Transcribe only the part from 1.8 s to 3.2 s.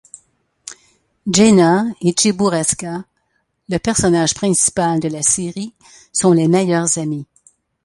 et Cheburashka,